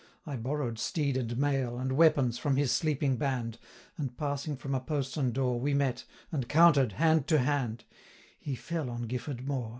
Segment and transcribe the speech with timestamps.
[0.25, 3.59] I borrow'd steed and mail, And weapons, from his sleeping band;
[3.99, 7.83] And, passing from a postern door, 240 We met, and 'counter'd, hand to hand,
[8.39, 9.69] He fell on Gifford moor.